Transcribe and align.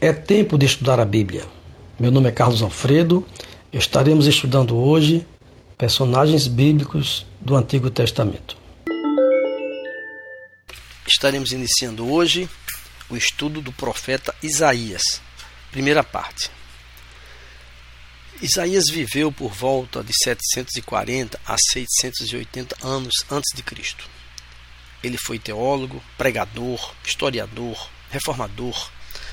É 0.00 0.12
tempo 0.12 0.56
de 0.56 0.64
estudar 0.64 1.00
a 1.00 1.04
Bíblia. 1.04 1.44
Meu 1.98 2.12
nome 2.12 2.28
é 2.28 2.32
Carlos 2.32 2.62
Alfredo. 2.62 3.26
Estaremos 3.72 4.26
estudando 4.26 4.76
hoje 4.76 5.26
personagens 5.76 6.46
bíblicos 6.46 7.26
do 7.40 7.56
Antigo 7.56 7.90
Testamento. 7.90 8.56
Estaremos 11.06 11.52
iniciando 11.52 12.08
hoje 12.10 12.48
o 13.10 13.16
estudo 13.16 13.60
do 13.60 13.72
profeta 13.72 14.34
Isaías, 14.42 15.20
primeira 15.72 16.04
parte. 16.04 16.57
Isaías 18.40 18.84
viveu 18.88 19.32
por 19.32 19.52
volta 19.52 20.00
de 20.04 20.12
740 20.22 21.40
a 21.44 21.56
680 21.72 22.76
anos 22.86 23.24
antes 23.28 23.52
de 23.52 23.64
Cristo. 23.64 24.08
Ele 25.02 25.18
foi 25.18 25.40
teólogo, 25.40 26.00
pregador, 26.16 26.94
historiador, 27.04 27.90
reformador, 28.10 28.90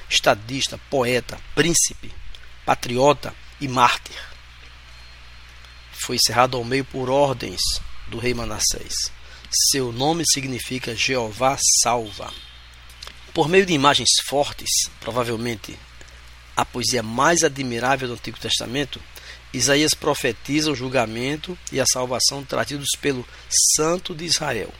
estadista, 0.10 0.80
poeta, 0.90 1.40
príncipe, 1.54 2.12
patriota 2.66 3.32
e 3.62 3.68
mártir. 3.68 4.18
Foi 5.94 6.18
cerrado 6.18 6.58
ao 6.58 6.64
meio 6.64 6.84
por 6.84 7.08
ordens 7.08 7.62
do 8.08 8.18
rei 8.18 8.34
Manassés. 8.34 9.12
Seu 9.72 9.92
nome 9.92 10.24
significa 10.26 10.96
Jeová 10.96 11.60
salva. 11.84 12.34
Por 13.36 13.48
meio 13.48 13.68
de 13.68 13.74
imagens 13.74 14.10
fortes, 14.28 14.90
provavelmente 15.00 15.78
a 16.56 16.64
poesia 16.64 17.04
mais 17.04 17.44
admirável 17.44 18.08
do 18.08 18.14
Antigo 18.14 18.40
Testamento, 18.40 19.02
Isaías 19.54 19.94
profetiza 19.94 20.72
o 20.72 20.76
julgamento 20.76 21.58
e 21.72 21.80
a 21.80 21.86
salvação 21.86 22.44
trazidos 22.44 22.90
pelo 23.02 23.26
Santo 23.76 24.14
de 24.14 24.26
Israel, 24.26 24.74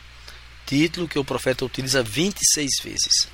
título 0.66 1.08
que 1.08 1.18
o 1.18 1.24
profeta 1.24 1.64
utiliza 1.64 2.02
26 2.02 2.70
vezes. 2.82 3.28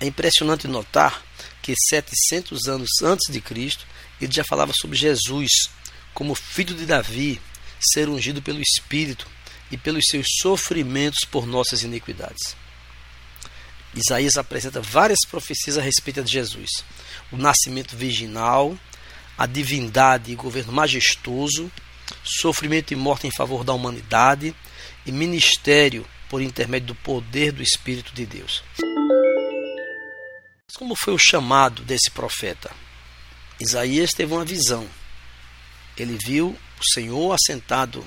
É 0.00 0.06
impressionante 0.06 0.66
notar 0.66 1.22
que 1.62 1.74
700 1.76 2.66
anos 2.66 2.88
antes 3.02 3.32
de 3.32 3.40
Cristo, 3.40 3.86
ele 4.20 4.32
já 4.32 4.44
falava 4.44 4.72
sobre 4.74 4.96
Jesus 4.96 5.50
como 6.12 6.34
filho 6.34 6.74
de 6.74 6.86
Davi, 6.86 7.40
ser 7.92 8.08
ungido 8.08 8.40
pelo 8.40 8.60
Espírito 8.60 9.26
e 9.70 9.76
pelos 9.76 10.04
seus 10.08 10.26
sofrimentos 10.40 11.24
por 11.24 11.46
nossas 11.46 11.82
iniquidades. 11.82 12.56
Isaías 13.94 14.36
apresenta 14.36 14.80
várias 14.80 15.20
profecias 15.28 15.78
a 15.78 15.82
respeito 15.82 16.22
de 16.22 16.32
Jesus: 16.32 16.84
o 17.34 17.38
nascimento 17.38 17.96
virginal, 17.96 18.78
a 19.36 19.46
divindade 19.46 20.30
e 20.30 20.36
governo 20.36 20.72
majestoso, 20.72 21.70
sofrimento 22.22 22.92
e 22.92 22.96
morte 22.96 23.26
em 23.26 23.30
favor 23.30 23.64
da 23.64 23.72
humanidade 23.72 24.54
e 25.04 25.12
ministério 25.12 26.06
por 26.28 26.40
intermédio 26.40 26.88
do 26.88 26.94
poder 26.94 27.52
do 27.52 27.62
Espírito 27.62 28.14
de 28.14 28.24
Deus. 28.24 28.62
Como 30.76 30.96
foi 30.96 31.14
o 31.14 31.18
chamado 31.18 31.82
desse 31.82 32.10
profeta? 32.10 32.70
Isaías 33.60 34.10
teve 34.10 34.32
uma 34.32 34.44
visão. 34.44 34.88
Ele 35.96 36.18
viu 36.24 36.48
o 36.48 36.92
Senhor 36.92 37.32
assentado 37.32 38.04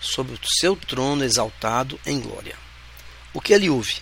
sobre 0.00 0.34
o 0.34 0.40
seu 0.58 0.76
trono 0.76 1.24
exaltado 1.24 1.98
em 2.06 2.20
glória. 2.20 2.56
O 3.32 3.40
que 3.40 3.52
ele 3.52 3.70
ouve? 3.70 3.96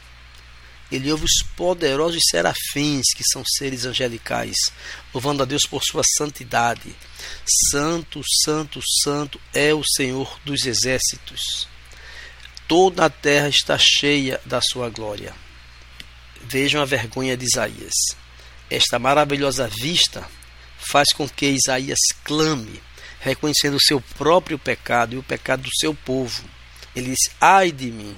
Ele 0.90 1.12
ouve 1.12 1.24
os 1.24 1.42
poderosos 1.54 2.22
serafins, 2.30 3.06
que 3.14 3.22
são 3.24 3.44
seres 3.44 3.84
angelicais, 3.84 4.56
louvando 5.12 5.42
a 5.42 5.46
Deus 5.46 5.62
por 5.68 5.82
sua 5.84 6.02
santidade. 6.16 6.94
Santo, 7.70 8.22
santo, 8.42 8.80
santo 9.02 9.40
é 9.52 9.74
o 9.74 9.84
Senhor 9.84 10.40
dos 10.44 10.64
exércitos. 10.64 11.68
Toda 12.66 13.04
a 13.04 13.10
terra 13.10 13.48
está 13.48 13.76
cheia 13.78 14.40
da 14.46 14.60
sua 14.62 14.88
glória. 14.88 15.34
Vejam 16.42 16.80
a 16.80 16.86
vergonha 16.86 17.36
de 17.36 17.44
Isaías. 17.44 17.94
Esta 18.70 18.98
maravilhosa 18.98 19.68
vista 19.68 20.28
faz 20.78 21.12
com 21.12 21.28
que 21.28 21.46
Isaías 21.46 21.98
clame, 22.24 22.80
reconhecendo 23.20 23.76
o 23.76 23.82
seu 23.82 24.00
próprio 24.00 24.58
pecado 24.58 25.14
e 25.14 25.18
o 25.18 25.22
pecado 25.22 25.62
do 25.62 25.76
seu 25.78 25.94
povo. 25.94 26.44
Ele 26.94 27.10
diz: 27.10 27.30
Ai 27.40 27.72
de 27.72 27.90
mim, 27.90 28.16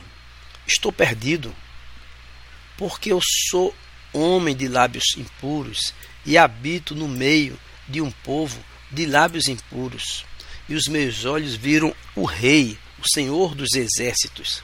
estou 0.66 0.92
perdido, 0.92 1.54
porque 2.80 3.12
eu 3.12 3.20
sou 3.50 3.74
homem 4.10 4.56
de 4.56 4.66
lábios 4.66 5.04
impuros 5.18 5.92
e 6.24 6.38
habito 6.38 6.94
no 6.94 7.06
meio 7.06 7.60
de 7.86 8.00
um 8.00 8.10
povo 8.10 8.58
de 8.90 9.04
lábios 9.04 9.48
impuros. 9.48 10.24
E 10.66 10.74
os 10.74 10.84
meus 10.86 11.26
olhos 11.26 11.54
viram 11.54 11.94
o 12.16 12.24
Rei, 12.24 12.78
o 12.98 13.06
Senhor 13.06 13.54
dos 13.54 13.74
exércitos. 13.74 14.62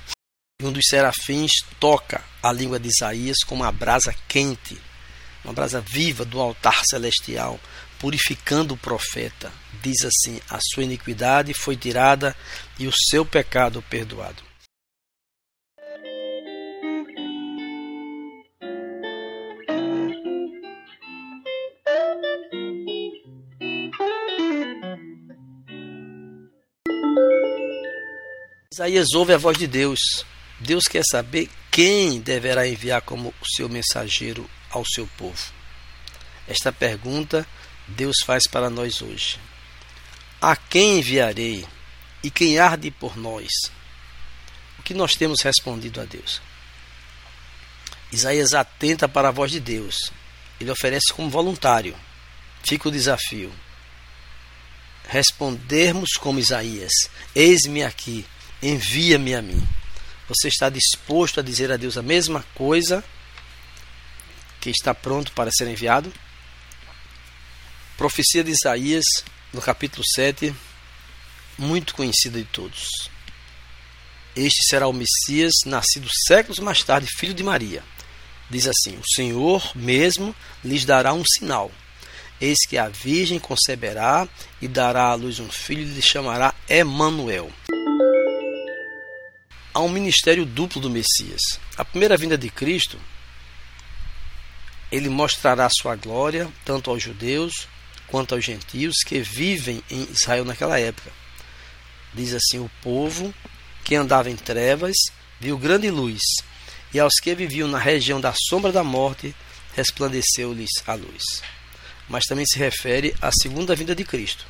E 0.62 0.64
um 0.64 0.72
dos 0.72 0.86
serafins 0.88 1.52
toca 1.78 2.24
a 2.42 2.50
língua 2.50 2.80
de 2.80 2.88
Isaías 2.88 3.36
com 3.46 3.54
uma 3.54 3.70
brasa 3.70 4.14
quente, 4.26 4.80
uma 5.44 5.52
brasa 5.52 5.82
viva 5.82 6.24
do 6.24 6.40
altar 6.40 6.86
celestial, 6.88 7.60
purificando 7.98 8.72
o 8.72 8.78
profeta. 8.78 9.52
Diz 9.82 10.06
assim: 10.06 10.40
A 10.48 10.58
sua 10.72 10.84
iniquidade 10.84 11.52
foi 11.52 11.76
tirada 11.76 12.34
e 12.78 12.86
o 12.86 12.92
seu 13.10 13.26
pecado 13.26 13.82
perdoado. 13.90 14.45
Isaías 28.76 29.14
ouve 29.14 29.32
a 29.32 29.38
voz 29.38 29.56
de 29.56 29.66
Deus 29.66 29.98
Deus 30.60 30.84
quer 30.84 31.02
saber 31.10 31.48
quem 31.70 32.20
deverá 32.20 32.68
enviar 32.68 33.00
como 33.00 33.32
seu 33.56 33.70
mensageiro 33.70 34.46
ao 34.68 34.84
seu 34.84 35.06
povo. 35.16 35.50
Esta 36.46 36.70
pergunta 36.70 37.46
Deus 37.88 38.16
faz 38.22 38.46
para 38.46 38.68
nós 38.68 39.00
hoje. 39.00 39.40
A 40.42 40.54
quem 40.54 40.98
enviarei 40.98 41.66
e 42.22 42.30
quem 42.30 42.58
arde 42.58 42.90
por 42.90 43.16
nós? 43.16 43.48
O 44.78 44.82
que 44.82 44.92
nós 44.92 45.14
temos 45.14 45.40
respondido 45.40 45.98
a 45.98 46.04
Deus? 46.04 46.42
Isaías 48.12 48.52
atenta 48.52 49.08
para 49.08 49.28
a 49.28 49.32
voz 49.32 49.50
de 49.50 49.58
Deus. 49.58 50.12
Ele 50.60 50.70
oferece 50.70 51.14
como 51.14 51.30
voluntário. 51.30 51.96
Fica 52.62 52.90
o 52.90 52.92
desafio. 52.92 53.50
Respondermos 55.08 56.10
como 56.18 56.38
Isaías: 56.38 56.92
Eis-me 57.34 57.82
aqui, 57.82 58.26
envia-me 58.62 59.34
a 59.34 59.42
mim. 59.42 59.66
Você 60.28 60.48
está 60.48 60.68
disposto 60.68 61.40
a 61.40 61.42
dizer 61.42 61.70
a 61.70 61.76
Deus 61.76 61.96
a 61.96 62.02
mesma 62.02 62.44
coisa 62.54 63.04
que 64.60 64.70
está 64.70 64.94
pronto 64.94 65.32
para 65.32 65.50
ser 65.50 65.68
enviado? 65.68 66.12
Profecia 67.96 68.42
de 68.42 68.50
Isaías, 68.50 69.04
no 69.52 69.62
capítulo 69.62 70.02
7, 70.14 70.54
muito 71.56 71.94
conhecida 71.94 72.38
de 72.38 72.44
todos. 72.44 73.10
Este 74.34 74.68
será 74.68 74.86
o 74.86 74.92
Messias, 74.92 75.54
nascido 75.64 76.08
séculos 76.26 76.58
mais 76.58 76.82
tarde, 76.82 77.08
filho 77.18 77.32
de 77.32 77.42
Maria. 77.42 77.82
Diz 78.50 78.66
assim: 78.66 78.98
O 78.98 79.14
Senhor 79.14 79.72
mesmo 79.74 80.34
lhes 80.62 80.84
dará 80.84 81.14
um 81.14 81.24
sinal. 81.24 81.72
Eis 82.38 82.58
que 82.68 82.76
a 82.76 82.88
Virgem 82.88 83.38
conceberá 83.38 84.28
e 84.60 84.68
dará 84.68 85.04
à 85.04 85.14
luz 85.14 85.40
um 85.40 85.48
filho 85.48 85.82
e 85.82 85.94
lhe 85.94 86.02
chamará 86.02 86.54
Emanuel 86.68 87.50
há 89.76 89.80
um 89.80 89.90
ministério 89.90 90.46
duplo 90.46 90.80
do 90.80 90.88
Messias. 90.88 91.60
A 91.76 91.84
primeira 91.84 92.16
vinda 92.16 92.38
de 92.38 92.48
Cristo, 92.48 92.98
ele 94.90 95.10
mostrará 95.10 95.68
sua 95.68 95.94
glória 95.94 96.50
tanto 96.64 96.90
aos 96.90 97.02
judeus 97.02 97.68
quanto 98.06 98.34
aos 98.34 98.42
gentios 98.42 98.96
que 99.04 99.20
vivem 99.20 99.82
em 99.90 100.08
Israel 100.10 100.46
naquela 100.46 100.80
época. 100.80 101.12
Diz 102.14 102.32
assim: 102.32 102.58
O 102.58 102.70
povo 102.80 103.34
que 103.84 103.94
andava 103.94 104.30
em 104.30 104.36
trevas 104.36 104.96
viu 105.38 105.58
grande 105.58 105.90
luz, 105.90 106.22
e 106.94 106.98
aos 106.98 107.20
que 107.20 107.34
viviam 107.34 107.68
na 107.68 107.78
região 107.78 108.18
da 108.18 108.32
sombra 108.32 108.72
da 108.72 108.82
morte 108.82 109.36
resplandeceu-lhes 109.74 110.70
a 110.86 110.94
luz. 110.94 111.42
Mas 112.08 112.24
também 112.24 112.46
se 112.46 112.58
refere 112.58 113.14
à 113.20 113.30
segunda 113.30 113.76
vinda 113.76 113.94
de 113.94 114.04
Cristo. 114.04 114.46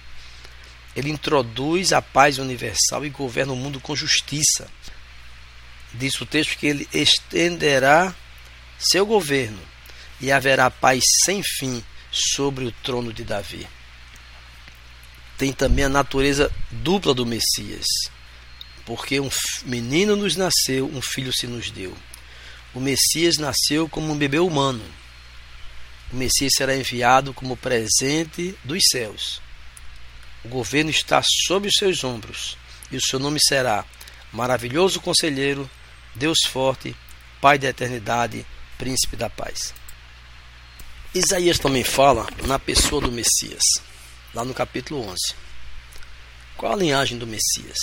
Ele 0.95 1.11
introduz 1.11 1.93
a 1.93 2.01
paz 2.01 2.39
universal 2.39 3.05
e 3.05 3.11
governa 3.11 3.53
o 3.53 3.57
mundo 3.57 3.81
com 3.81 3.97
justiça 3.97 4.71
diz 5.97 6.21
o 6.21 6.27
texto 6.27 6.57
que 6.57 6.67
ele 6.67 6.89
estenderá 6.93 8.15
seu 8.79 9.05
governo 9.07 9.61
e 10.21 10.31
haverá 10.31 10.71
paz 10.71 11.03
sem 11.25 11.43
fim 11.43 11.83
sobre 12.11 12.65
o 12.65 12.73
trono 12.73 13.13
de 13.13 13.25
Davi. 13.25 13.67
Tem 15.37 15.53
também 15.53 15.85
a 15.85 15.89
natureza 15.89 16.51
dupla 16.71 17.13
do 17.13 17.27
Messias, 17.27 17.87
porque 18.85 19.21
um 19.21 19.29
menino 19.65 20.17
nos 20.17 20.37
nasceu, 20.37 20.87
um 20.87 21.03
filho 21.03 21.33
se 21.33 21.47
nos 21.47 21.71
deu. 21.71 21.97
O 22.73 22.81
Messias 22.81 23.37
nasceu 23.37 23.89
como 23.89 24.13
um 24.13 24.17
bebê 24.17 24.39
humano. 24.39 24.85
O 26.13 26.17
Messias 26.17 26.53
será 26.57 26.77
enviado 26.77 27.35
como 27.35 27.57
presente 27.57 28.55
dos 28.65 28.83
céus. 28.91 29.43
O 30.45 30.49
governo 30.49 30.91
está 30.91 31.23
sob 31.47 31.69
os 31.69 31.75
seus 31.75 32.05
ombros, 32.05 32.57
e 32.91 32.97
o 32.97 33.03
seu 33.03 33.19
nome 33.19 33.39
será 33.41 33.85
Maravilhoso 34.33 35.01
Conselheiro, 35.01 35.69
Deus 36.17 36.39
Forte, 36.49 36.97
Pai 37.41 37.59
da 37.59 37.69
Eternidade, 37.69 38.47
Príncipe 38.79 39.17
da 39.17 39.29
Paz. 39.29 39.75
Isaías 41.15 41.59
também 41.59 41.85
fala 41.85 42.27
na 42.47 42.59
pessoa 42.59 43.03
do 43.03 43.13
Messias, 43.13 43.63
lá 44.35 44.45
no 44.45 44.55
capítulo 44.55 45.01
11. 45.01 45.17
Qual 46.57 46.73
a 46.73 46.77
linhagem 46.77 47.19
do 47.19 47.27
Messias? 47.27 47.77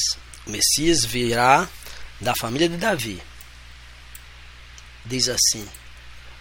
O 0.48 0.50
Messias 0.50 1.06
virá 1.06 1.70
da 2.20 2.34
família 2.36 2.68
de 2.68 2.78
Davi. 2.78 3.22
Diz 5.06 5.30
assim: 5.30 5.68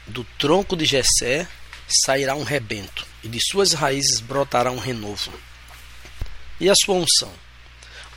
Do 0.06 0.24
tronco 0.38 0.74
de 0.74 0.86
Jessé 0.86 1.46
sairá 2.04 2.34
um 2.34 2.42
rebento, 2.42 3.06
e 3.22 3.28
de 3.28 3.38
suas 3.40 3.74
raízes 3.74 4.20
brotará 4.20 4.70
um 4.70 4.78
renovo. 4.78 5.32
E 6.58 6.70
a 6.70 6.74
sua 6.74 6.94
unção? 6.94 7.32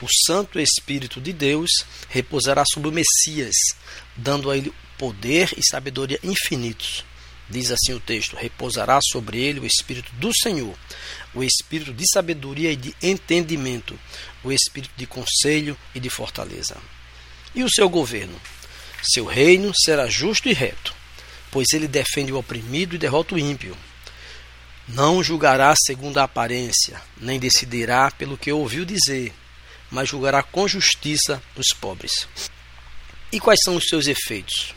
O 0.01 0.07
Santo 0.25 0.59
Espírito 0.59 1.21
de 1.21 1.31
Deus 1.31 1.69
repousará 2.09 2.63
sobre 2.74 2.89
o 2.89 2.92
Messias, 2.92 3.56
dando 4.15 4.51
a 4.51 4.57
ele 4.57 4.74
poder 4.97 5.53
e 5.57 5.63
sabedoria 5.63 6.19
infinitos. 6.24 7.06
Diz 7.50 7.71
assim 7.71 7.94
o 7.94 8.00
texto: 8.00 8.36
repousará 8.36 9.00
sobre 9.01 9.39
ele 9.39 9.59
o 9.59 9.65
Espírito 9.65 10.12
do 10.15 10.31
Senhor, 10.36 10.75
o 11.33 11.44
Espírito 11.44 11.94
de 11.94 12.03
sabedoria 12.12 12.71
e 12.71 12.75
de 12.75 12.95
entendimento, 13.01 13.97
o 14.44 14.51
Espírito 14.51 14.94
de 14.97 15.06
conselho 15.06 15.77
e 15.94 16.00
de 16.00 16.09
fortaleza. 16.09 16.75
E 17.53 17.63
o 17.63 17.69
seu 17.69 17.88
governo? 17.88 18.39
Seu 19.13 19.25
reino 19.25 19.71
será 19.75 20.07
justo 20.07 20.50
e 20.50 20.53
reto, 20.53 20.94
pois 21.51 21.68
ele 21.74 21.88
defende 21.88 22.33
o 22.33 22.38
oprimido 22.38 22.95
e 22.95 23.00
derrota 23.00 23.36
o 23.36 23.39
ímpio. 23.39 23.77
Não 24.88 25.24
julgará 25.24 25.74
segundo 25.75 26.18
a 26.18 26.24
aparência, 26.24 27.01
nem 27.18 27.39
decidirá 27.39 28.12
pelo 28.12 28.38
que 28.38 28.51
ouviu 28.51 28.83
dizer, 28.83 29.33
mas 29.92 30.10
julgará 30.10 30.44
com 30.44 30.68
justiça 30.68 31.42
os 31.56 31.68
pobres. 31.80 32.28
E 33.32 33.40
quais 33.40 33.60
são 33.64 33.76
os 33.76 33.86
seus 33.86 34.08
efeitos? 34.08 34.74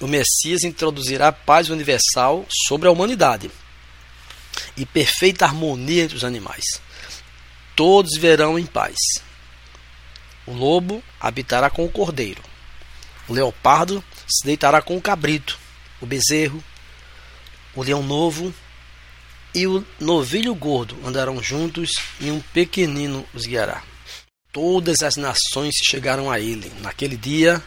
o 0.00 0.06
Messias 0.06 0.64
introduzirá 0.64 1.30
paz 1.30 1.68
universal 1.70 2.46
sobre 2.66 2.88
a 2.88 2.90
humanidade 2.90 3.50
e 4.76 4.84
perfeita 4.84 5.44
harmonia 5.44 6.04
entre 6.04 6.16
os 6.16 6.24
animais. 6.24 6.64
Todos 7.76 8.18
verão 8.18 8.58
em 8.58 8.66
paz. 8.66 8.96
O 10.46 10.52
lobo 10.52 11.02
habitará 11.20 11.70
com 11.70 11.84
o 11.84 11.90
cordeiro. 11.90 12.42
O 13.28 13.32
leopardo 13.32 14.04
se 14.28 14.44
deitará 14.44 14.82
com 14.82 14.96
o 14.96 15.00
cabrito, 15.00 15.58
o 16.00 16.06
bezerro, 16.06 16.62
o 17.74 17.82
leão 17.82 18.02
novo 18.02 18.54
e 19.54 19.66
o 19.66 19.84
novilho 19.98 20.54
gordo 20.54 20.96
andarão 21.04 21.42
juntos 21.42 21.90
e 22.20 22.30
um 22.30 22.40
pequenino 22.40 23.26
os 23.32 23.46
guiará. 23.46 23.82
Todas 24.54 25.02
as 25.02 25.16
nações 25.16 25.74
chegaram 25.82 26.30
a 26.30 26.38
ele. 26.38 26.72
Naquele 26.80 27.16
dia 27.16 27.60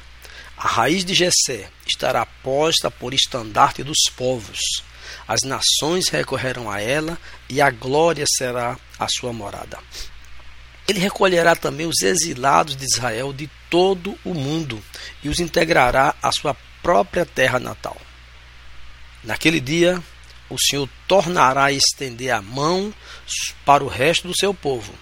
a 0.58 0.68
raiz 0.70 1.04
de 1.04 1.14
Jessé 1.14 1.70
estará 1.86 2.26
posta 2.26 2.90
por 2.90 3.14
estandarte 3.14 3.84
dos 3.84 4.10
povos. 4.16 4.58
As 5.28 5.42
nações 5.42 6.08
recorrerão 6.08 6.72
a 6.72 6.80
ela 6.80 7.20
e 7.50 7.60
a 7.60 7.70
glória 7.70 8.24
será 8.26 8.80
a 8.98 9.08
sua 9.10 9.34
morada. 9.34 9.78
Ele 10.88 10.98
recolherá 11.00 11.58
também 11.58 11.86
os 11.86 12.02
exilados 12.02 12.78
de 12.78 12.86
Israel 12.86 13.34
de 13.34 13.50
todo 13.70 14.18
o 14.24 14.34
mundo 14.34 14.82
e 15.22 15.28
os 15.28 15.42
integrará 15.42 16.16
à 16.24 16.32
sua 16.32 16.56
própria 16.82 17.26
terra 17.26 17.60
natal. 17.60 17.98
Naquele 19.26 19.60
dia, 19.60 20.02
o 20.50 20.58
Senhor 20.58 20.88
tornará 21.06 21.66
a 21.66 21.72
estender 21.74 22.32
a 22.32 22.42
mão 22.42 22.94
para 23.66 23.84
o 23.84 23.90
resto 23.90 24.30
do 24.30 24.38
seu 24.38 24.54
povo, 24.54 24.94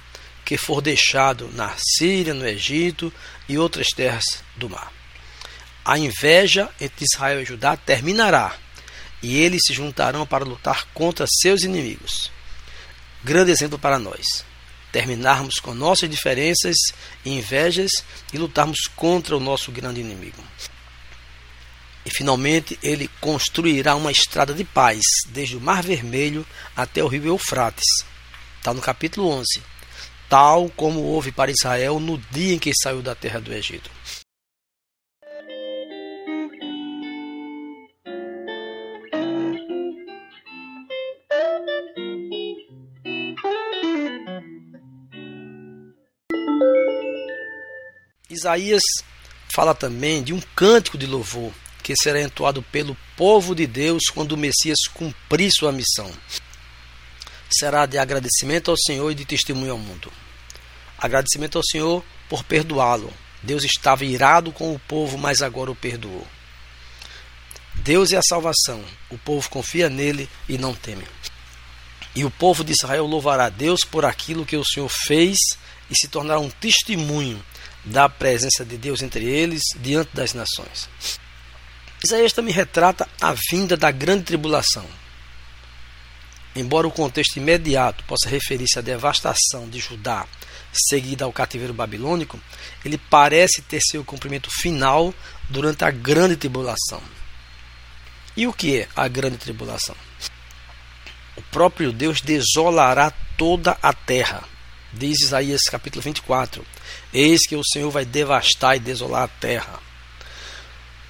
que 0.45 0.57
for 0.57 0.80
deixado 0.80 1.50
na 1.53 1.75
Síria, 1.75 2.33
no 2.33 2.47
Egito 2.47 3.12
e 3.50 3.57
outras 3.57 3.88
terras 3.88 4.24
do 4.56 4.69
mar. 4.69 4.94
A 5.83 5.97
inveja 5.97 6.69
entre 6.80 7.06
Israel 7.12 7.42
e 7.42 7.45
Judá 7.45 7.75
terminará, 7.75 8.56
e 9.24 9.38
eles 9.42 9.63
se 9.65 9.74
juntarão 9.74 10.25
para 10.25 10.45
lutar 10.45 10.86
contra 10.94 11.25
seus 11.27 11.63
inimigos. 11.63 12.31
Grande 13.24 13.51
exemplo 13.51 13.80
para 13.80 13.97
nós. 13.97 14.45
Terminarmos 14.92 15.56
com 15.56 15.74
nossas 15.74 16.09
diferenças 16.09 16.75
e 17.25 17.31
invejas 17.31 17.92
e 18.31 18.38
lutarmos 18.38 18.88
contra 18.95 19.36
o 19.36 19.39
nosso 19.39 19.71
grande 19.71 20.00
inimigo. 20.00 20.42
E 22.06 22.09
finalmente 22.12 22.77
ele 22.83 23.09
construirá 23.19 23.95
uma 23.95 24.12
estrada 24.12 24.53
de 24.53 24.63
paz, 24.63 25.01
desde 25.30 25.57
o 25.57 25.62
Mar 25.62 25.81
Vermelho 25.81 26.45
até 26.75 27.03
o 27.03 27.07
rio 27.07 27.25
Eufrates. 27.25 28.06
Está 28.59 28.74
no 28.74 28.81
capítulo 28.81 29.27
11. 29.27 29.75
Tal 30.30 30.69
como 30.75 31.01
houve 31.01 31.31
para 31.31 31.51
Israel 31.51 32.00
no 32.00 32.18
dia 32.18 32.56
em 32.56 32.60
que 32.60 32.72
saiu 32.74 33.01
da 33.01 33.13
terra 33.13 33.39
do 33.39 33.54
Egito. 33.54 33.89
Isaías 48.30 48.83
fala 49.50 49.74
também 49.74 50.21
de 50.21 50.33
um 50.33 50.42
cântico 50.56 50.98
de 50.98 51.06
louvor 51.06 51.51
que 51.81 51.94
será 51.95 52.21
entoado 52.21 52.63
pelo 52.63 52.98
povo 53.16 53.54
de 53.54 53.66
Deus 53.66 54.06
quando 54.13 54.31
o 54.31 54.38
Messias 54.38 54.80
cumprir 54.94 55.51
sua 55.51 55.71
missão. 55.71 56.12
Será 57.50 57.86
de 57.86 57.97
agradecimento 57.97 58.71
ao 58.71 58.77
Senhor 58.77 59.12
e 59.12 59.15
de 59.15 59.25
testemunho 59.25 59.71
ao 59.71 59.77
mundo. 59.77 60.12
Agradecimento 60.97 61.57
ao 61.57 61.63
Senhor 61.63 62.03
por 62.30 62.44
perdoá-lo. 62.44 63.13
Deus 63.44 63.63
estava 63.63 64.03
irado 64.03 64.51
com 64.51 64.74
o 64.74 64.80
povo, 64.80 65.18
mas 65.18 65.42
agora 65.42 65.71
o 65.71 65.75
perdoou. 65.75 66.27
Deus 67.75 68.12
é 68.12 68.18
a 68.18 68.24
salvação. 68.24 68.83
O 69.09 69.18
povo 69.18 69.50
confia 69.50 69.89
nele 69.89 70.30
e 70.50 70.57
não 70.57 70.74
teme. 70.74 71.06
E 72.15 72.24
o 72.24 72.31
povo 72.31 72.63
de 72.63 72.71
Israel 72.71 73.06
louvará 73.06 73.50
Deus 73.50 73.81
por 73.81 74.06
aquilo 74.06 74.45
que 74.45 74.56
o 74.56 74.65
Senhor 74.65 74.89
fez 74.89 75.38
e 75.89 75.95
se 75.95 76.07
tornará 76.07 76.39
um 76.39 76.50
testemunho 76.50 77.44
da 77.83 78.09
presença 78.09 78.65
de 78.65 78.77
Deus 78.77 79.01
entre 79.01 79.25
eles 79.25 79.62
diante 79.75 80.15
das 80.15 80.33
nações. 80.33 80.89
Isaías 82.03 82.33
também 82.33 82.53
retrata 82.53 83.07
a 83.21 83.36
vinda 83.51 83.75
da 83.77 83.92
grande 83.92 84.24
tribulação. 84.24 84.86
Embora 86.56 86.88
o 86.88 86.92
contexto 86.92 87.38
imediato 87.38 88.04
possa 88.06 88.30
referir-se 88.30 88.80
à 88.80 88.81
devastação 88.81 89.68
de 89.69 89.80
Judá 89.80 90.25
seguida 90.72 91.25
ao 91.25 91.34
cativeiro 91.34 91.74
babilônico, 91.74 92.40
ele 92.83 92.97
parece 92.97 93.62
ter 93.62 93.80
seu 93.81 94.04
cumprimento 94.04 94.50
final 94.50 95.14
durante 95.50 95.83
a 95.83 95.92
grande 95.92 96.35
tribulação. 96.35 97.02
E 98.35 98.47
o 98.47 98.54
que 98.54 98.81
é 98.81 98.88
a 98.95 99.07
grande 99.07 99.38
tribulação? 99.38 99.95
O 101.35 101.42
próprio 101.44 101.92
Deus 101.92 102.21
desolará 102.21 103.12
toda 103.38 103.78
a 103.81 103.94
terra 103.94 104.44
Diz 104.97 105.19
Isaías 105.19 105.64
capítulo 105.64 106.02
24: 106.02 106.66
Eis 107.14 107.45
que 107.45 107.56
o 107.56 107.66
Senhor 107.66 107.92
vai 107.92 108.06
devastar 108.06 108.78
e 108.78 108.80
desolar 108.80 109.24
a 109.24 109.28
terra. 109.28 109.81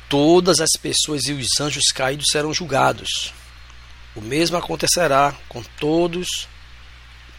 Todas 0.09 0.59
as 0.59 0.71
pessoas 0.81 1.25
e 1.25 1.33
os 1.33 1.59
anjos 1.59 1.91
caídos 1.93 2.25
serão 2.31 2.51
julgados. 2.51 3.31
O 4.15 4.21
mesmo 4.21 4.57
acontecerá 4.57 5.35
com 5.49 5.61
todos, 5.79 6.47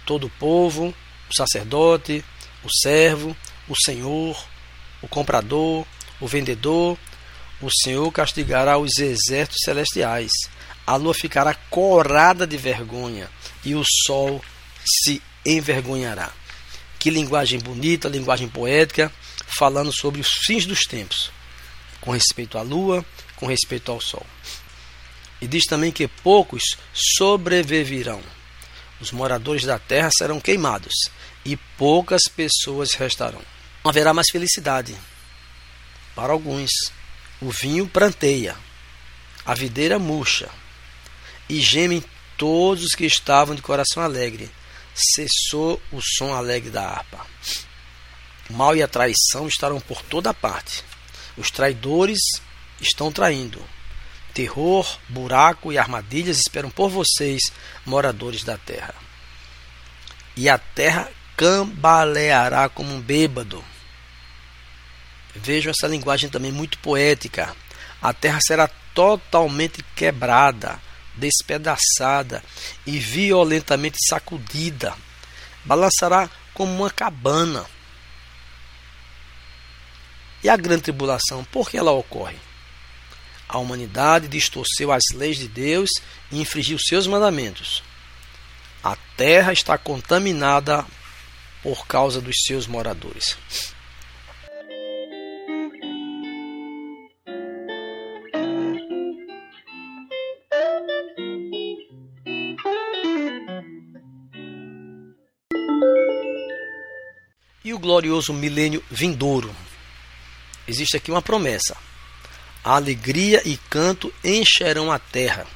todo 0.04 0.26
o 0.26 0.30
povo, 0.30 0.94
o 1.28 1.34
sacerdote, 1.34 2.24
o 2.62 2.68
servo, 2.82 3.36
o 3.68 3.74
senhor, 3.74 4.36
o 5.02 5.08
comprador, 5.08 5.86
o 6.20 6.26
vendedor. 6.26 6.98
O 7.60 7.70
Senhor 7.70 8.12
castigará 8.12 8.76
os 8.76 8.98
exércitos 8.98 9.62
celestiais. 9.64 10.30
A 10.86 10.96
lua 10.96 11.14
ficará 11.14 11.54
corada 11.54 12.46
de 12.46 12.56
vergonha 12.56 13.30
e 13.64 13.74
o 13.74 13.82
sol 14.06 14.42
se 14.84 15.22
envergonhará. 15.44 16.30
Que 16.98 17.08
linguagem 17.08 17.58
bonita, 17.58 18.08
linguagem 18.08 18.48
poética, 18.48 19.10
falando 19.58 19.90
sobre 19.92 20.20
os 20.20 20.28
fins 20.44 20.66
dos 20.66 20.80
tempos, 20.80 21.30
com 22.00 22.10
respeito 22.10 22.58
à 22.58 22.62
lua, 22.62 23.04
com 23.36 23.46
respeito 23.46 23.90
ao 23.90 24.00
sol. 24.00 24.26
E 25.40 25.46
diz 25.46 25.64
também 25.64 25.92
que 25.92 26.08
poucos 26.08 26.62
sobreviverão. 26.92 28.22
Os 29.00 29.10
moradores 29.12 29.64
da 29.64 29.78
terra 29.78 30.10
serão 30.16 30.40
queimados 30.40 30.94
e 31.44 31.56
poucas 31.76 32.22
pessoas 32.34 32.94
restarão. 32.94 33.42
Não 33.84 33.90
haverá 33.90 34.14
mais 34.14 34.30
felicidade. 34.30 34.96
Para 36.14 36.32
alguns, 36.32 36.70
o 37.40 37.50
vinho 37.50 37.86
pranteia, 37.86 38.56
a 39.44 39.54
videira 39.54 39.98
murcha, 39.98 40.48
e 41.48 41.60
gemem 41.60 42.02
todos 42.36 42.82
os 42.84 42.94
que 42.94 43.04
estavam 43.04 43.54
de 43.54 43.62
coração 43.62 44.02
alegre, 44.02 44.50
cessou 44.94 45.80
o 45.92 46.00
som 46.00 46.34
alegre 46.34 46.70
da 46.70 46.82
harpa. 46.82 47.26
O 48.48 48.54
mal 48.54 48.74
e 48.74 48.82
a 48.82 48.88
traição 48.88 49.46
estarão 49.46 49.80
por 49.80 50.02
toda 50.02 50.32
parte. 50.32 50.82
Os 51.36 51.50
traidores 51.50 52.18
estão 52.80 53.12
traindo. 53.12 53.62
Terror, 54.36 54.86
buraco 55.08 55.72
e 55.72 55.78
armadilhas 55.78 56.36
esperam 56.36 56.68
por 56.68 56.90
vocês, 56.90 57.40
moradores 57.86 58.44
da 58.44 58.58
terra. 58.58 58.94
E 60.36 60.46
a 60.46 60.58
terra 60.58 61.10
cambaleará 61.34 62.68
como 62.68 62.94
um 62.94 63.00
bêbado. 63.00 63.64
Vejam 65.34 65.70
essa 65.70 65.86
linguagem 65.86 66.28
também 66.28 66.52
muito 66.52 66.78
poética. 66.80 67.56
A 68.02 68.12
terra 68.12 68.38
será 68.46 68.68
totalmente 68.92 69.82
quebrada, 69.94 70.78
despedaçada 71.14 72.44
e 72.86 72.98
violentamente 72.98 73.96
sacudida. 74.06 74.94
Balançará 75.64 76.28
como 76.52 76.74
uma 76.74 76.90
cabana. 76.90 77.64
E 80.44 80.48
a 80.50 80.58
grande 80.58 80.82
tribulação, 80.82 81.42
por 81.44 81.70
que 81.70 81.78
ela 81.78 81.92
ocorre? 81.92 82.36
A 83.56 83.58
humanidade 83.58 84.28
distorceu 84.28 84.92
as 84.92 85.02
leis 85.14 85.38
de 85.38 85.48
Deus 85.48 85.88
e 86.30 86.38
infringiu 86.38 86.78
seus 86.78 87.06
mandamentos. 87.06 87.82
A 88.84 88.94
terra 89.16 89.50
está 89.50 89.78
contaminada 89.78 90.84
por 91.62 91.86
causa 91.86 92.20
dos 92.20 92.36
seus 92.44 92.66
moradores. 92.66 93.34
E 107.64 107.72
o 107.72 107.78
glorioso 107.78 108.34
milênio 108.34 108.84
vindouro. 108.90 109.56
Existe 110.68 110.98
aqui 110.98 111.10
uma 111.10 111.22
promessa. 111.22 111.85
Alegria 112.68 113.40
e 113.44 113.56
canto 113.70 114.12
encherão 114.24 114.90
a 114.90 114.98
terra. 114.98 115.46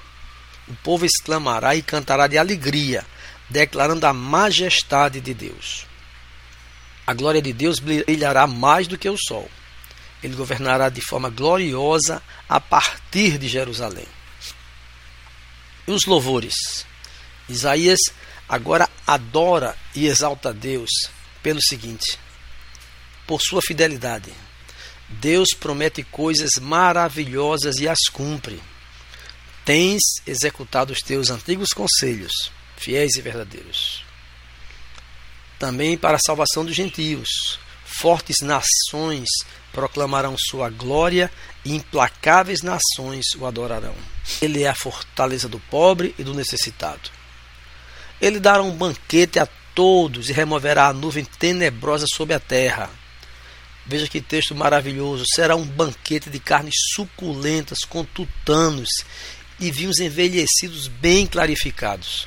O 0.69 0.75
povo 0.76 1.05
exclamará 1.05 1.75
e 1.75 1.83
cantará 1.83 2.29
de 2.29 2.38
alegria, 2.38 3.05
declarando 3.49 4.07
a 4.07 4.12
majestade 4.12 5.21
de 5.21 5.35
Deus. 5.35 5.87
A 7.05 7.12
glória 7.12 7.43
de 7.43 7.52
Deus 7.52 7.81
brilhará 7.81 8.47
mais 8.47 8.87
do 8.87 8.97
que 8.97 9.09
o 9.09 9.17
sol. 9.19 9.50
Ele 10.23 10.37
governará 10.37 10.88
de 10.88 11.00
forma 11.00 11.29
gloriosa 11.29 12.23
a 12.49 12.61
partir 12.61 13.38
de 13.38 13.49
Jerusalém. 13.49 14.07
E 15.88 15.90
os 15.90 16.05
louvores? 16.07 16.87
Isaías 17.49 17.99
agora 18.49 18.88
adora 19.05 19.76
e 19.97 20.07
exalta 20.07 20.50
a 20.50 20.52
Deus 20.52 20.90
pelo 21.43 21.61
seguinte: 21.61 22.17
por 23.26 23.40
sua 23.40 23.61
fidelidade. 23.61 24.33
Deus 25.11 25.49
promete 25.52 26.02
coisas 26.02 26.52
maravilhosas 26.61 27.76
e 27.76 27.88
as 27.88 28.09
cumpre. 28.12 28.61
Tens 29.64 30.00
executado 30.26 30.93
os 30.93 31.00
teus 31.00 31.31
antigos 31.31 31.71
conselhos, 31.71 32.33
fiéis 32.76 33.17
e 33.17 33.21
verdadeiros. 33.21 34.05
Também 35.59 35.99
para 35.99 36.17
a 36.17 36.21
salvação 36.25 36.64
dos 36.64 36.75
gentios, 36.75 37.59
fortes 37.85 38.37
nações 38.40 39.29
proclamarão 39.73 40.35
sua 40.38 40.71
glória 40.71 41.31
e 41.64 41.75
implacáveis 41.75 42.62
nações 42.62 43.26
o 43.37 43.47
adorarão. 43.47 43.95
Ele 44.40 44.62
é 44.62 44.69
a 44.69 44.75
fortaleza 44.75 45.49
do 45.49 45.61
pobre 45.61 46.14
e 46.19 46.25
do 46.25 46.35
necessitado. 46.35 47.11
Ele 48.21 48.40
dará 48.40 48.62
um 48.62 48.73
banquete 48.73 49.38
a 49.38 49.49
todos 49.75 50.29
e 50.29 50.33
removerá 50.33 50.88
a 50.88 50.93
nuvem 50.93 51.25
tenebrosa 51.25 52.07
sobre 52.14 52.35
a 52.35 52.40
terra. 52.40 52.90
Veja 53.87 54.08
que 54.08 54.20
texto 54.20 54.54
maravilhoso. 54.54 55.25
Será 55.34 55.56
um 55.56 55.64
banquete 55.64 56.30
de 56.30 56.38
carnes 56.38 56.75
suculentas, 56.94 57.80
com 57.80 58.04
tutanos 58.04 58.88
e 59.58 59.70
vinhos 59.70 59.99
envelhecidos 59.99 60.88
bem 60.88 61.26
clarificados. 61.26 62.26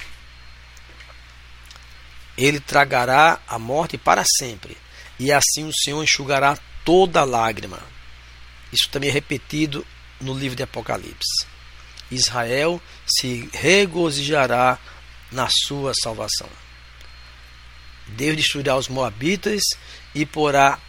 Ele 2.37 2.59
tragará 2.59 3.39
a 3.47 3.59
morte 3.59 3.97
para 3.97 4.23
sempre, 4.37 4.77
e 5.19 5.31
assim 5.31 5.67
o 5.67 5.73
Senhor 5.73 6.03
enxugará 6.03 6.57
toda 6.83 7.23
lágrima. 7.23 7.79
Isso 8.71 8.89
também 8.89 9.09
é 9.09 9.13
repetido 9.13 9.85
no 10.19 10.33
livro 10.33 10.55
de 10.55 10.63
Apocalipse. 10.63 11.45
Israel 12.09 12.81
se 13.05 13.49
regozijará 13.53 14.79
na 15.31 15.47
sua 15.49 15.93
salvação. 16.01 16.49
Deus 18.07 18.35
destruirá 18.35 18.75
os 18.75 18.87
Moabitas 18.87 19.61
e 20.13 20.25
porá 20.25 20.79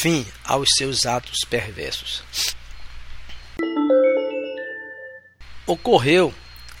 fim 0.00 0.26
aos 0.44 0.68
seus 0.76 1.06
atos 1.06 1.40
perversos. 1.48 2.22
Ocorreu 5.66 6.34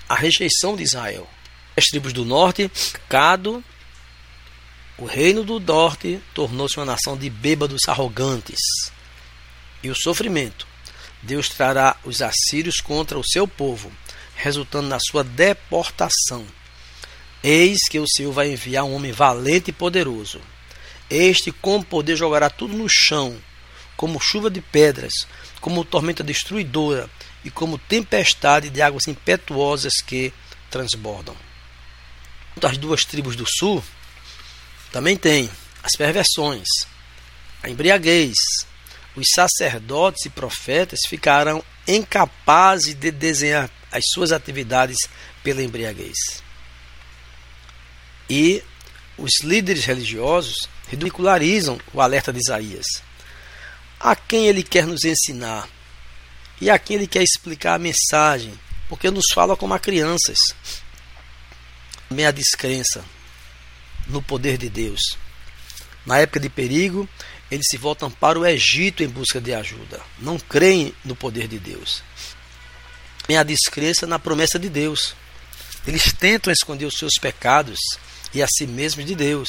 a 0.08 0.14
rejeição 0.14 0.76
de 0.76 0.82
Israel. 0.82 1.28
As 1.76 1.84
tribos 1.84 2.12
do 2.12 2.24
norte, 2.24 2.70
Cado, 3.08 3.64
o 4.96 5.04
reino 5.04 5.42
do 5.42 5.58
norte 5.58 6.20
tornou-se 6.32 6.76
uma 6.76 6.86
nação 6.86 7.16
de 7.16 7.28
bêbados 7.28 7.88
arrogantes. 7.88 8.60
E 9.82 9.90
o 9.90 9.94
sofrimento. 9.94 10.66
Deus 11.22 11.48
trará 11.48 11.96
os 12.04 12.20
assírios 12.22 12.80
contra 12.80 13.18
o 13.18 13.24
seu 13.24 13.48
povo, 13.48 13.90
resultando 14.36 14.88
na 14.88 14.98
sua 15.00 15.24
deportação. 15.24 16.46
Eis 17.42 17.88
que 17.88 17.98
o 17.98 18.08
Senhor 18.08 18.32
vai 18.32 18.52
enviar 18.52 18.84
um 18.84 18.94
homem 18.94 19.10
valente 19.10 19.70
e 19.70 19.72
poderoso. 19.72 20.40
Este, 21.10 21.52
com 21.52 21.82
poder, 21.82 22.16
jogará 22.16 22.48
tudo 22.48 22.76
no 22.76 22.88
chão, 22.88 23.38
como 23.96 24.20
chuva 24.20 24.50
de 24.50 24.60
pedras, 24.60 25.12
como 25.60 25.84
tormenta 25.84 26.24
destruidora 26.24 27.08
e 27.44 27.50
como 27.50 27.78
tempestade 27.78 28.70
de 28.70 28.80
águas 28.80 29.06
impetuosas 29.06 29.94
que 30.04 30.32
transbordam. 30.70 31.36
As 32.62 32.78
duas 32.78 33.04
tribos 33.04 33.36
do 33.36 33.44
sul 33.46 33.82
também 34.90 35.16
tem 35.16 35.50
as 35.82 35.92
perversões, 35.96 36.68
a 37.62 37.68
embriaguez. 37.68 38.36
Os 39.16 39.28
sacerdotes 39.32 40.24
e 40.26 40.30
profetas 40.30 41.00
ficarão 41.08 41.62
incapazes 41.86 42.94
de 42.94 43.10
desenhar 43.10 43.70
as 43.92 44.02
suas 44.12 44.32
atividades 44.32 44.96
pela 45.42 45.62
embriaguez. 45.62 46.42
E 48.28 48.62
os 49.16 49.42
líderes 49.42 49.84
religiosos 49.84 50.68
ridicularizam 50.88 51.80
o 51.92 52.00
alerta 52.00 52.32
de 52.32 52.38
Isaías. 52.38 52.86
A 53.98 54.14
quem 54.14 54.46
ele 54.46 54.62
quer 54.62 54.86
nos 54.86 55.04
ensinar? 55.04 55.68
E 56.60 56.70
a 56.70 56.78
quem 56.78 56.96
ele 56.96 57.06
quer 57.06 57.22
explicar 57.22 57.74
a 57.74 57.78
mensagem? 57.78 58.58
Porque 58.88 59.10
nos 59.10 59.26
fala 59.32 59.56
como 59.56 59.74
a 59.74 59.78
crianças. 59.78 60.38
Também 62.08 62.26
a 62.26 62.30
descrença 62.30 63.04
no 64.06 64.22
poder 64.22 64.58
de 64.58 64.68
Deus. 64.68 65.16
Na 66.04 66.18
época 66.18 66.38
de 66.38 66.50
perigo, 66.50 67.08
eles 67.50 67.66
se 67.68 67.76
voltam 67.76 68.10
para 68.10 68.38
o 68.38 68.46
Egito 68.46 69.02
em 69.02 69.08
busca 69.08 69.40
de 69.40 69.54
ajuda. 69.54 70.00
Não 70.18 70.38
creem 70.38 70.94
no 71.04 71.16
poder 71.16 71.48
de 71.48 71.58
Deus. 71.58 72.02
Tem 73.26 73.36
a 73.38 73.42
descrença 73.42 74.06
na 74.06 74.18
promessa 74.18 74.58
de 74.58 74.68
Deus. 74.68 75.14
Eles 75.86 76.12
tentam 76.12 76.52
esconder 76.52 76.84
os 76.84 76.98
seus 76.98 77.14
pecados 77.20 77.78
e 78.34 78.42
a 78.42 78.46
si 78.48 78.66
mesmos 78.66 79.06
de 79.06 79.14
Deus. 79.14 79.48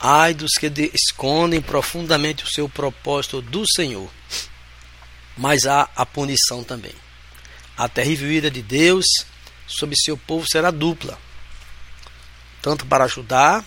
Ai 0.00 0.34
dos 0.34 0.52
que 0.52 0.70
escondem 0.92 1.60
profundamente 1.60 2.44
o 2.44 2.48
seu 2.48 2.68
propósito 2.68 3.40
do 3.40 3.64
Senhor. 3.66 4.10
Mas 5.36 5.66
há 5.66 5.88
a 5.94 6.04
punição 6.04 6.62
também. 6.62 6.94
A 7.76 7.88
terrível 7.88 8.30
ira 8.30 8.50
de 8.50 8.62
Deus 8.62 9.06
sobre 9.66 9.96
seu 9.96 10.16
povo 10.16 10.46
será 10.46 10.70
dupla 10.70 11.18
tanto 12.62 12.86
para 12.86 13.04
ajudar 13.04 13.64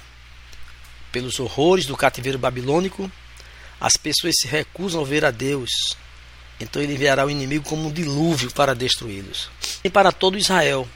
pelos 1.11 1.39
horrores 1.39 1.85
do 1.85 1.97
cativeiro 1.97 2.39
babilônico, 2.39 3.11
as 3.79 3.97
pessoas 3.97 4.35
se 4.39 4.47
recusam 4.47 5.01
a 5.01 5.05
ver 5.05 5.25
a 5.25 5.31
Deus. 5.31 5.69
Então 6.59 6.81
ele 6.81 6.93
enviará 6.93 7.25
o 7.25 7.29
inimigo 7.29 7.67
como 7.67 7.89
um 7.89 7.91
dilúvio 7.91 8.49
para 8.51 8.73
destruí-los. 8.73 9.49
E 9.83 9.89
para 9.89 10.13
todo 10.13 10.37
Israel, 10.37 10.87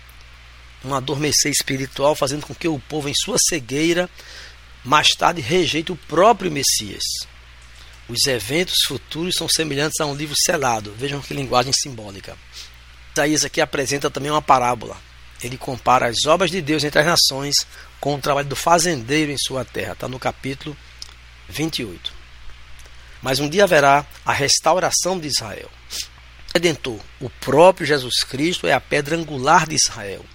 um 0.84 0.94
adormecer 0.94 1.52
espiritual, 1.52 2.16
fazendo 2.16 2.46
com 2.46 2.56
que 2.56 2.68
o 2.68 2.80
povo, 2.80 3.10
em 3.10 3.14
sua 3.14 3.38
cegueira, 3.38 4.10
mais 4.84 5.10
tarde 5.10 5.42
rejeite 5.42 5.92
o 5.92 5.96
próprio 5.96 6.52
Messias. 6.52 7.04
Os 8.08 8.26
eventos 8.26 8.78
futuros 8.88 9.36
são 9.36 9.48
semelhantes 9.48 10.00
a 10.00 10.06
um 10.06 10.16
livro 10.16 10.36
selado. 10.36 10.96
Vejam 10.98 11.22
que 11.22 11.34
linguagem 11.34 11.72
simbólica. 11.72 12.36
Isaías 13.14 13.46
aqui 13.46 13.62
apresenta 13.62 14.10
também 14.10 14.32
uma 14.32 14.42
parábola. 14.42 14.98
Ele 15.44 15.58
compara 15.58 16.08
as 16.08 16.26
obras 16.26 16.50
de 16.50 16.62
Deus 16.62 16.84
entre 16.84 17.00
as 17.00 17.06
nações 17.06 17.68
com 18.00 18.16
o 18.16 18.20
trabalho 18.20 18.48
do 18.48 18.56
fazendeiro 18.56 19.32
em 19.32 19.38
sua 19.38 19.64
terra. 19.64 19.94
Está 19.94 20.08
no 20.08 20.18
capítulo 20.18 20.76
28. 21.48 22.14
Mas 23.22 23.40
um 23.40 23.50
dia 23.50 23.66
haverá 23.66 24.06
a 24.26 24.34
restauração 24.34 25.20
de 25.20 25.28
Israel. 25.28 25.70
Redentor, 26.54 27.00
o 27.20 27.30
próprio 27.30 27.86
Jesus 27.86 28.24
Cristo 28.24 28.66
é 28.66 28.74
a 28.74 28.82
pedra 28.82 29.16
angular 29.16 29.68
de 29.68 29.76
Israel. 29.76 30.26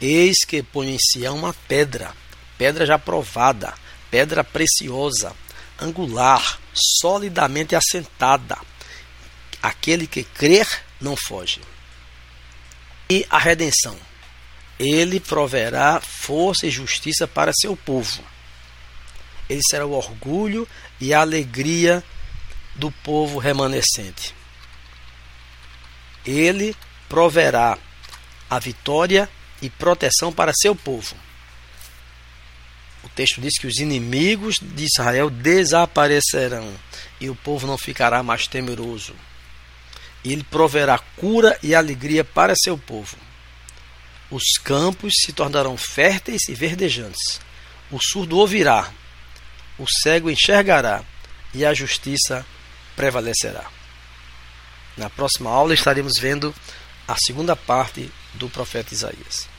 Eis 0.00 0.38
que 0.46 0.62
põe 0.62 0.94
em 0.94 0.98
Sião 0.98 1.36
uma 1.36 1.52
pedra, 1.66 2.14
pedra 2.56 2.86
já 2.86 2.98
provada, 2.98 3.74
pedra 4.10 4.44
preciosa, 4.44 5.34
angular, 5.80 6.60
solidamente 6.72 7.74
assentada. 7.74 8.58
Aquele 9.60 10.06
que 10.06 10.22
crer 10.22 10.66
não 11.00 11.16
foge. 11.16 11.60
E 13.10 13.26
a 13.28 13.38
redenção. 13.38 13.96
Ele 14.78 15.18
proverá 15.18 16.00
força 16.00 16.66
e 16.66 16.70
justiça 16.70 17.26
para 17.26 17.52
seu 17.52 17.76
povo. 17.76 18.22
ele 19.50 19.60
será 19.68 19.84
o 19.84 19.92
orgulho 19.92 20.68
e 21.00 21.12
a 21.12 21.20
alegria 21.20 22.04
do 22.76 22.92
povo 22.92 23.38
remanescente. 23.38 24.34
Ele 26.24 26.76
proverá 27.08 27.76
a 28.48 28.58
vitória 28.58 29.28
e 29.60 29.68
proteção 29.68 30.32
para 30.32 30.52
seu 30.54 30.74
povo. 30.74 31.16
O 33.02 33.08
texto 33.08 33.40
diz 33.40 33.58
que 33.58 33.66
os 33.66 33.78
inimigos 33.78 34.56
de 34.60 34.84
Israel 34.84 35.30
desaparecerão 35.30 36.72
e 37.20 37.30
o 37.30 37.34
povo 37.34 37.66
não 37.66 37.78
ficará 37.78 38.22
mais 38.22 38.46
temeroso. 38.46 39.14
Ele 40.24 40.42
proverá 40.44 40.98
cura 41.16 41.58
e 41.62 41.74
alegria 41.74 42.24
para 42.24 42.54
seu 42.56 42.76
povo. 42.76 43.16
Os 44.30 44.58
campos 44.62 45.14
se 45.24 45.32
tornarão 45.32 45.76
férteis 45.76 46.42
e 46.48 46.54
verdejantes. 46.54 47.40
O 47.90 47.98
surdo 47.98 48.36
ouvirá, 48.36 48.92
o 49.78 49.86
cego 50.02 50.30
enxergará 50.30 51.02
e 51.54 51.64
a 51.64 51.72
justiça 51.72 52.44
prevalecerá. 52.94 53.64
Na 54.96 55.08
próxima 55.08 55.50
aula 55.50 55.72
estaremos 55.72 56.14
vendo 56.20 56.54
a 57.06 57.16
segunda 57.16 57.56
parte 57.56 58.10
do 58.38 58.48
profeta 58.48 58.94
Isaías. 58.94 59.57